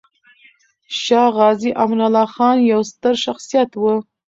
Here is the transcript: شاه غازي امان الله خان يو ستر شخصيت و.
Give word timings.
شاه 1.01 1.29
غازي 1.37 1.69
امان 1.83 2.01
الله 2.07 2.27
خان 2.33 2.57
يو 2.71 2.79
ستر 2.91 3.13
شخصيت 3.25 3.71
و. 3.81 3.83